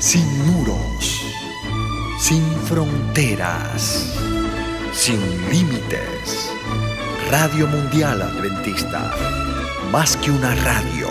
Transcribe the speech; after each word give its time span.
sin 0.00 0.24
muros, 0.46 1.22
sin 2.18 2.42
fronteras, 2.64 4.18
sin 4.92 5.20
límites. 5.50 6.50
Radio 7.30 7.66
Mundial 7.66 8.22
Adventista, 8.22 9.12
más 9.92 10.16
que 10.16 10.30
una 10.30 10.54
radio, 10.54 11.08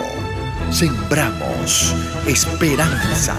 sembramos 0.70 1.94
esperanza. 2.26 3.36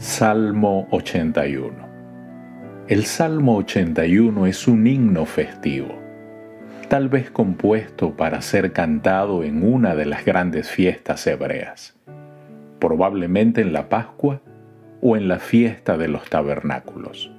Salmo 0.00 0.88
81 0.90 1.88
El 2.88 3.06
Salmo 3.06 3.58
81 3.58 4.46
es 4.48 4.66
un 4.66 4.88
himno 4.88 5.24
festivo, 5.24 6.00
tal 6.88 7.08
vez 7.08 7.30
compuesto 7.30 8.16
para 8.16 8.42
ser 8.42 8.72
cantado 8.72 9.44
en 9.44 9.62
una 9.62 9.94
de 9.94 10.06
las 10.06 10.24
grandes 10.24 10.68
fiestas 10.68 11.24
hebreas 11.28 11.94
probablemente 12.82 13.60
en 13.60 13.72
la 13.72 13.88
Pascua 13.88 14.40
o 15.00 15.16
en 15.16 15.28
la 15.28 15.38
fiesta 15.38 15.96
de 15.96 16.08
los 16.08 16.28
tabernáculos. 16.28 17.30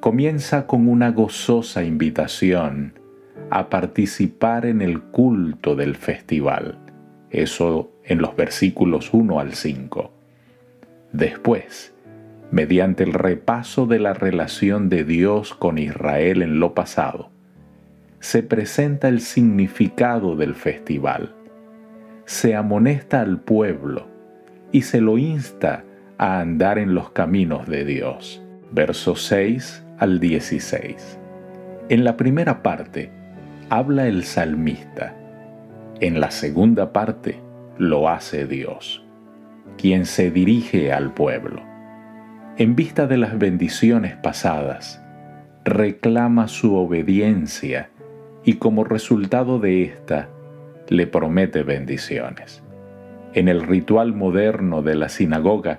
Comienza 0.00 0.66
con 0.66 0.86
una 0.86 1.12
gozosa 1.12 1.82
invitación 1.82 2.92
a 3.48 3.70
participar 3.70 4.66
en 4.66 4.82
el 4.82 5.00
culto 5.00 5.76
del 5.76 5.96
festival, 5.96 6.78
eso 7.30 7.90
en 8.04 8.20
los 8.20 8.36
versículos 8.36 9.14
1 9.14 9.40
al 9.40 9.54
5. 9.54 10.12
Después, 11.14 11.94
mediante 12.50 13.02
el 13.02 13.14
repaso 13.14 13.86
de 13.86 13.98
la 13.98 14.12
relación 14.12 14.90
de 14.90 15.04
Dios 15.04 15.54
con 15.54 15.78
Israel 15.78 16.42
en 16.42 16.60
lo 16.60 16.74
pasado, 16.74 17.30
se 18.18 18.42
presenta 18.42 19.08
el 19.08 19.22
significado 19.22 20.36
del 20.36 20.54
festival. 20.54 21.34
Se 22.26 22.54
amonesta 22.54 23.22
al 23.22 23.40
pueblo 23.40 24.09
y 24.72 24.82
se 24.82 25.00
lo 25.00 25.18
insta 25.18 25.84
a 26.18 26.40
andar 26.40 26.78
en 26.78 26.94
los 26.94 27.10
caminos 27.10 27.66
de 27.66 27.84
Dios. 27.84 28.42
Versos 28.72 29.22
6 29.24 29.84
al 29.98 30.20
16. 30.20 31.18
En 31.88 32.04
la 32.04 32.16
primera 32.16 32.62
parte 32.62 33.10
habla 33.68 34.06
el 34.06 34.24
salmista. 34.24 35.16
En 36.00 36.20
la 36.20 36.30
segunda 36.30 36.92
parte 36.92 37.40
lo 37.78 38.08
hace 38.08 38.46
Dios, 38.46 39.04
quien 39.76 40.06
se 40.06 40.30
dirige 40.30 40.92
al 40.92 41.12
pueblo. 41.12 41.62
En 42.56 42.76
vista 42.76 43.06
de 43.06 43.16
las 43.16 43.38
bendiciones 43.38 44.16
pasadas, 44.16 45.02
reclama 45.64 46.48
su 46.48 46.74
obediencia 46.76 47.90
y 48.44 48.54
como 48.54 48.84
resultado 48.84 49.58
de 49.58 49.82
esta, 49.84 50.28
le 50.88 51.06
promete 51.06 51.62
bendiciones. 51.62 52.62
En 53.32 53.46
el 53.46 53.62
ritual 53.62 54.12
moderno 54.12 54.82
de 54.82 54.96
la 54.96 55.08
sinagoga, 55.08 55.78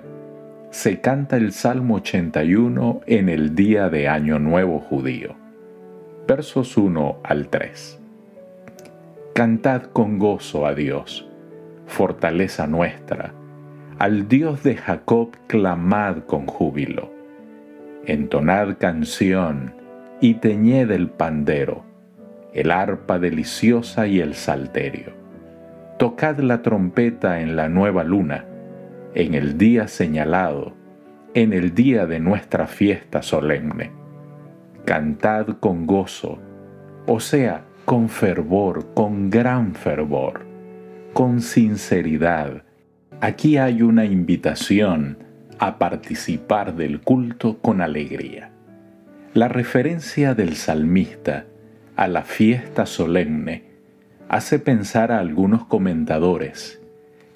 se 0.70 1.02
canta 1.02 1.36
el 1.36 1.52
Salmo 1.52 1.96
81 1.96 3.02
en 3.04 3.28
el 3.28 3.54
día 3.54 3.90
de 3.90 4.08
Año 4.08 4.38
Nuevo 4.38 4.80
judío. 4.80 5.34
Versos 6.26 6.78
1 6.78 7.18
al 7.22 7.48
3. 7.48 8.00
Cantad 9.34 9.82
con 9.82 10.18
gozo 10.18 10.64
a 10.64 10.74
Dios, 10.74 11.28
fortaleza 11.86 12.66
nuestra. 12.66 13.34
Al 13.98 14.28
Dios 14.28 14.62
de 14.62 14.76
Jacob 14.76 15.36
clamad 15.46 16.24
con 16.24 16.46
júbilo. 16.46 17.12
Entonad 18.06 18.78
canción 18.78 19.74
y 20.22 20.34
teñed 20.34 20.90
el 20.90 21.10
pandero, 21.10 21.84
el 22.54 22.70
arpa 22.70 23.18
deliciosa 23.18 24.06
y 24.06 24.20
el 24.20 24.32
salterio 24.32 25.21
tocad 26.02 26.40
la 26.40 26.62
trompeta 26.62 27.42
en 27.42 27.54
la 27.54 27.68
nueva 27.68 28.02
luna, 28.02 28.44
en 29.14 29.34
el 29.34 29.56
día 29.56 29.86
señalado, 29.86 30.74
en 31.32 31.52
el 31.52 31.76
día 31.76 32.06
de 32.06 32.18
nuestra 32.18 32.66
fiesta 32.66 33.22
solemne. 33.22 33.92
Cantad 34.84 35.46
con 35.60 35.86
gozo, 35.86 36.40
o 37.06 37.20
sea, 37.20 37.66
con 37.84 38.08
fervor, 38.08 38.94
con 38.94 39.30
gran 39.30 39.76
fervor, 39.76 40.44
con 41.12 41.40
sinceridad. 41.40 42.64
Aquí 43.20 43.56
hay 43.56 43.82
una 43.82 44.04
invitación 44.04 45.18
a 45.60 45.78
participar 45.78 46.74
del 46.74 47.00
culto 47.00 47.58
con 47.58 47.80
alegría. 47.80 48.50
La 49.34 49.46
referencia 49.46 50.34
del 50.34 50.56
salmista 50.56 51.44
a 51.94 52.08
la 52.08 52.22
fiesta 52.22 52.86
solemne 52.86 53.71
hace 54.32 54.58
pensar 54.58 55.12
a 55.12 55.18
algunos 55.18 55.66
comentadores 55.66 56.80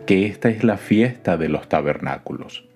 que 0.06 0.24
esta 0.24 0.48
es 0.48 0.64
la 0.64 0.78
fiesta 0.78 1.36
de 1.36 1.50
los 1.50 1.68
tabernáculos, 1.68 2.66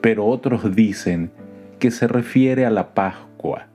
pero 0.00 0.26
otros 0.26 0.74
dicen 0.74 1.30
que 1.78 1.92
se 1.92 2.08
refiere 2.08 2.66
a 2.66 2.70
la 2.70 2.92
Pascua, 2.92 3.68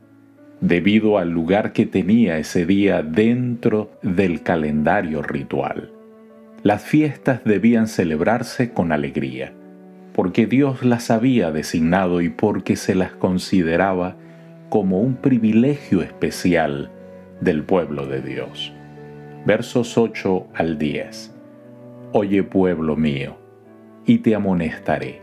debido 0.59 1.17
al 1.17 1.29
lugar 1.29 1.71
que 1.71 1.85
tenía 1.85 2.37
ese 2.37 2.65
día 2.65 3.01
dentro 3.01 3.89
del 4.01 4.43
calendario 4.43 5.21
ritual. 5.21 5.93
Las 6.63 6.83
fiestas 6.83 7.45
debían 7.45 7.87
celebrarse 7.87 8.73
con 8.73 8.91
alegría, 8.91 9.53
porque 10.13 10.47
Dios 10.47 10.83
las 10.83 11.09
había 11.11 11.51
designado 11.51 12.19
y 12.19 12.27
porque 12.27 12.75
se 12.75 12.93
las 12.93 13.13
consideraba 13.13 14.17
como 14.67 14.99
un 14.99 15.15
privilegio 15.15 16.01
especial 16.01 16.91
del 17.39 17.63
pueblo 17.63 18.05
de 18.05 18.21
Dios 18.21 18.73
versos 19.47 19.97
8 19.97 20.47
al 20.55 20.77
10. 20.77 21.33
Oye 22.11 22.43
pueblo 22.43 22.97
mío, 22.97 23.37
y 24.05 24.17
te 24.17 24.35
amonestaré. 24.35 25.21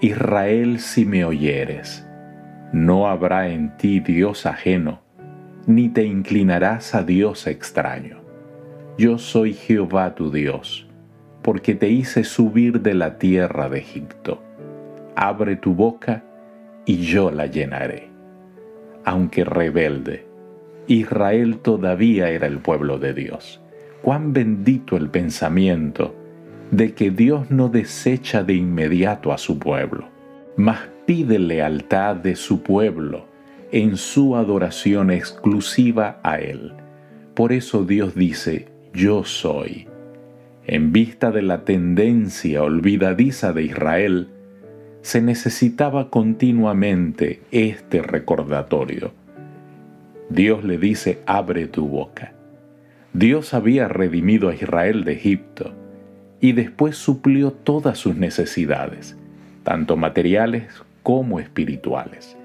Israel 0.00 0.78
si 0.78 1.04
me 1.04 1.26
oyeres, 1.26 2.08
no 2.72 3.06
habrá 3.06 3.48
en 3.48 3.76
ti 3.76 4.00
Dios 4.00 4.46
ajeno, 4.46 5.02
ni 5.66 5.90
te 5.90 6.04
inclinarás 6.04 6.94
a 6.94 7.02
Dios 7.02 7.46
extraño. 7.46 8.22
Yo 8.96 9.18
soy 9.18 9.52
Jehová 9.52 10.14
tu 10.14 10.30
Dios, 10.30 10.88
porque 11.42 11.74
te 11.74 11.90
hice 11.90 12.24
subir 12.24 12.80
de 12.80 12.94
la 12.94 13.18
tierra 13.18 13.68
de 13.68 13.80
Egipto. 13.80 14.42
Abre 15.16 15.56
tu 15.56 15.74
boca 15.74 16.24
y 16.86 16.96
yo 17.02 17.30
la 17.30 17.44
llenaré. 17.44 18.08
Aunque 19.04 19.44
rebelde, 19.44 20.33
Israel 20.86 21.58
todavía 21.58 22.28
era 22.28 22.46
el 22.46 22.58
pueblo 22.58 22.98
de 22.98 23.14
Dios. 23.14 23.60
Cuán 24.02 24.34
bendito 24.34 24.96
el 24.96 25.08
pensamiento 25.08 26.14
de 26.70 26.92
que 26.92 27.10
Dios 27.10 27.50
no 27.50 27.68
desecha 27.70 28.42
de 28.42 28.54
inmediato 28.54 29.32
a 29.32 29.38
su 29.38 29.58
pueblo, 29.58 30.08
mas 30.56 30.80
pide 31.06 31.38
lealtad 31.38 32.16
de 32.16 32.36
su 32.36 32.62
pueblo 32.62 33.26
en 33.72 33.96
su 33.96 34.36
adoración 34.36 35.10
exclusiva 35.10 36.20
a 36.22 36.38
Él. 36.38 36.74
Por 37.34 37.52
eso 37.52 37.84
Dios 37.84 38.14
dice, 38.14 38.68
yo 38.92 39.24
soy. 39.24 39.88
En 40.66 40.92
vista 40.92 41.30
de 41.30 41.42
la 41.42 41.64
tendencia 41.64 42.62
olvidadiza 42.62 43.52
de 43.52 43.62
Israel, 43.64 44.28
se 45.00 45.20
necesitaba 45.22 46.10
continuamente 46.10 47.40
este 47.50 48.02
recordatorio 48.02 49.23
Dios 50.34 50.64
le 50.64 50.78
dice, 50.78 51.20
abre 51.26 51.68
tu 51.68 51.86
boca. 51.86 52.32
Dios 53.12 53.54
había 53.54 53.86
redimido 53.86 54.48
a 54.48 54.54
Israel 54.56 55.04
de 55.04 55.12
Egipto 55.12 55.72
y 56.40 56.50
después 56.50 56.96
suplió 56.96 57.52
todas 57.52 57.98
sus 57.98 58.16
necesidades, 58.16 59.16
tanto 59.62 59.96
materiales 59.96 60.82
como 61.04 61.38
espirituales. 61.38 62.36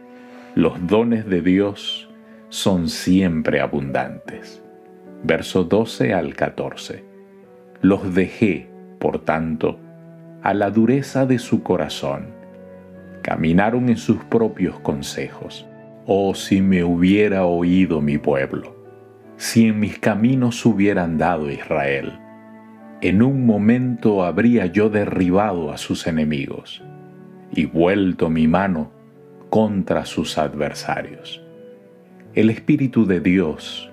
Los 0.54 0.86
dones 0.86 1.26
de 1.26 1.42
Dios 1.42 2.08
son 2.50 2.90
siempre 2.90 3.60
abundantes. 3.60 4.62
Verso 5.24 5.64
12 5.64 6.14
al 6.14 6.36
14. 6.36 7.04
Los 7.82 8.14
dejé, 8.14 8.70
por 9.00 9.26
tanto, 9.26 9.80
a 10.44 10.54
la 10.54 10.70
dureza 10.70 11.26
de 11.26 11.40
su 11.40 11.64
corazón. 11.64 12.28
Caminaron 13.24 13.90
en 13.90 13.98
sus 13.98 14.24
propios 14.26 14.80
consejos 14.80 15.66
Oh, 16.12 16.34
si 16.34 16.60
me 16.60 16.84
hubiera 16.84 17.46
oído 17.46 18.02
mi 18.02 18.18
pueblo, 18.18 18.76
si 19.38 19.68
en 19.68 19.80
mis 19.80 20.00
caminos 20.00 20.66
hubiera 20.66 21.04
andado 21.04 21.52
Israel, 21.52 22.18
en 23.02 23.22
un 23.22 23.46
momento 23.46 24.26
habría 24.26 24.66
yo 24.66 24.90
derribado 24.90 25.72
a 25.72 25.78
sus 25.78 26.08
enemigos 26.08 26.82
y 27.52 27.68
vuelto 27.68 28.28
mi 28.28 28.48
mano 28.48 28.92
contra 29.52 30.04
sus 30.06 30.40
adversarios. 30.40 31.44
El 32.34 32.50
Espíritu 32.50 33.06
de 33.06 33.20
Dios 33.20 33.92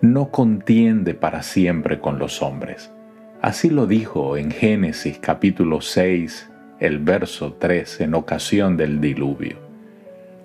no 0.00 0.32
contiende 0.32 1.14
para 1.14 1.44
siempre 1.44 2.00
con 2.00 2.18
los 2.18 2.42
hombres. 2.42 2.92
Así 3.40 3.70
lo 3.70 3.86
dijo 3.86 4.36
en 4.36 4.50
Génesis 4.50 5.20
capítulo 5.20 5.80
6, 5.80 6.50
el 6.80 6.98
verso 6.98 7.52
3, 7.52 8.00
en 8.00 8.14
ocasión 8.14 8.76
del 8.76 9.00
diluvio. 9.00 9.61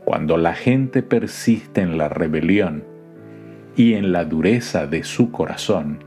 Cuando 0.07 0.37
la 0.37 0.53
gente 0.53 1.03
persiste 1.03 1.81
en 1.81 1.97
la 1.97 2.07
rebelión 2.07 2.85
y 3.75 3.95
en 3.95 4.13
la 4.13 4.23
dureza 4.23 4.87
de 4.87 5.03
su 5.03 5.33
corazón, 5.33 6.05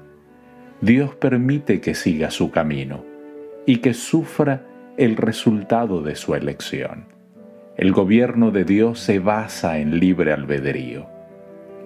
Dios 0.81 1.14
permite 1.17 1.82
que 1.82 1.94
siga 1.94 2.31
su 2.31 2.50
camino 2.50 3.05
y 3.67 3.81
que 3.81 3.93
sufra 3.93 4.64
el 4.97 5.19
resultado 5.19 6.00
de 6.00 6.17
su 6.17 6.35
elección. 6.35 7.08
El 7.76 7.93
gobierno 7.93 8.50
de 8.50 8.64
Dios 8.64 9.00
se 9.00 9.19
basa 9.19 9.81
en 9.81 10.00
libre 10.00 10.32
albedrío, 10.32 11.06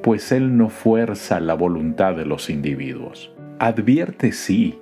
pues 0.01 0.31
Él 0.31 0.57
no 0.57 0.69
fuerza 0.69 1.41
la 1.41 1.55
voluntad 1.55 2.15
de 2.15 2.27
los 2.27 2.49
individuos. 2.49 3.33
Advierte 3.59 4.31
sí 4.31 4.79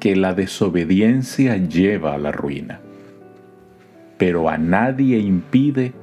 que 0.00 0.16
la 0.16 0.34
desobediencia 0.34 1.56
lleva 1.58 2.14
a 2.14 2.18
la 2.18 2.32
ruina, 2.32 2.80
pero 4.18 4.48
a 4.48 4.58
nadie 4.58 5.20
impide 5.20 6.01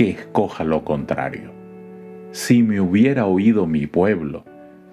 que 0.00 0.08
escoja 0.08 0.64
lo 0.64 0.82
contrario. 0.82 1.52
Si 2.30 2.62
me 2.62 2.80
hubiera 2.80 3.26
oído 3.26 3.66
mi 3.66 3.86
pueblo, 3.86 4.46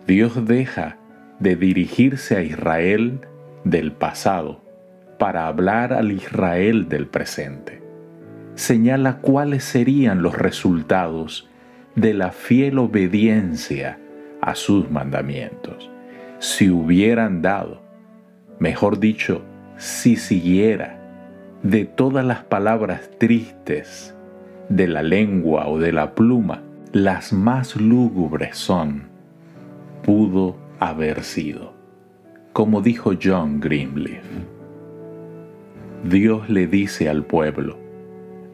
Dios 0.06 0.46
deja 0.46 0.98
de 1.40 1.56
dirigirse 1.56 2.36
a 2.36 2.42
Israel 2.42 3.22
del 3.64 3.94
pasado 3.94 4.62
para 5.18 5.48
hablar 5.48 5.94
al 5.94 6.12
Israel 6.12 6.90
del 6.90 7.08
presente. 7.08 7.82
Señala 8.56 9.20
cuáles 9.20 9.64
serían 9.64 10.22
los 10.22 10.38
resultados 10.38 11.50
de 11.96 12.14
la 12.14 12.32
fiel 12.32 12.78
obediencia 12.78 14.00
a 14.42 14.56
sus 14.56 14.92
mandamientos. 14.92 15.90
Si 16.40 16.70
hubieran 16.70 17.42
dado, 17.42 17.82
mejor 18.60 19.00
dicho, 19.00 19.42
si 19.78 20.18
siguiera 20.18 21.00
de 21.64 21.86
todas 21.86 22.26
las 22.26 22.44
palabras 22.44 23.10
tristes 23.18 24.17
de 24.70 24.88
la 24.88 25.04
lengua 25.04 25.68
o 25.68 25.80
de 25.80 25.92
la 25.92 26.14
pluma, 26.14 26.62
las 26.92 27.34
más 27.34 27.76
lúgubres 27.76 28.58
son, 28.58 29.04
pudo 30.04 30.56
haber 30.80 31.24
sido, 31.24 31.74
como 32.54 32.82
dijo 32.82 33.14
John 33.22 33.60
Greenleaf. 33.60 34.26
Dios 36.04 36.50
le 36.50 36.68
dice 36.68 37.10
al 37.10 37.24
pueblo, 37.26 37.78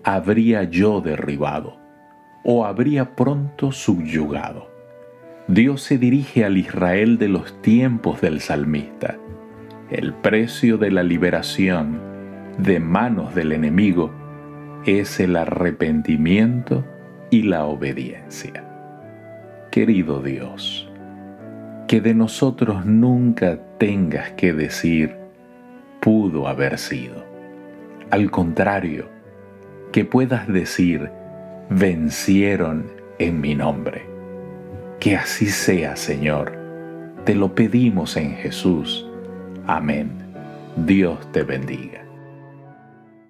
habría 0.03 0.63
yo 0.63 1.01
derribado 1.01 1.77
o 2.43 2.65
habría 2.65 3.15
pronto 3.15 3.71
subyugado. 3.71 4.69
Dios 5.47 5.81
se 5.81 5.97
dirige 5.97 6.45
al 6.45 6.57
Israel 6.57 7.17
de 7.17 7.27
los 7.27 7.61
tiempos 7.61 8.21
del 8.21 8.39
salmista. 8.39 9.17
El 9.89 10.13
precio 10.13 10.77
de 10.77 10.89
la 10.89 11.03
liberación 11.03 11.99
de 12.57 12.79
manos 12.79 13.35
del 13.35 13.51
enemigo 13.51 14.11
es 14.85 15.19
el 15.19 15.35
arrepentimiento 15.35 16.83
y 17.29 17.43
la 17.43 17.65
obediencia. 17.65 18.63
Querido 19.71 20.21
Dios, 20.21 20.89
que 21.87 22.01
de 22.01 22.13
nosotros 22.13 22.85
nunca 22.85 23.59
tengas 23.77 24.31
que 24.33 24.53
decir 24.53 25.15
pudo 26.01 26.47
haber 26.47 26.77
sido. 26.77 27.23
Al 28.11 28.29
contrario, 28.29 29.07
que 29.91 30.05
puedas 30.05 30.47
decir 30.47 31.09
vencieron 31.69 32.91
en 33.19 33.39
mi 33.39 33.55
nombre. 33.55 34.03
Que 34.99 35.15
así 35.15 35.47
sea, 35.47 35.95
Señor. 35.95 36.53
Te 37.25 37.35
lo 37.35 37.55
pedimos 37.55 38.17
en 38.17 38.35
Jesús. 38.35 39.07
Amén. 39.65 40.11
Dios 40.75 41.31
te 41.31 41.43
bendiga. 41.43 42.02